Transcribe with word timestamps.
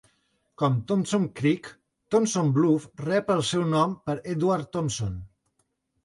Com 0.59 0.75
Thompson 0.91 1.25
Creek, 1.39 1.67
Thompson 2.15 2.49
Bluff 2.55 2.87
rep 3.09 3.29
el 3.33 3.43
seu 3.49 3.67
nom 3.73 3.93
per 4.09 4.15
Edward 4.33 4.71
Thompson. 4.79 5.13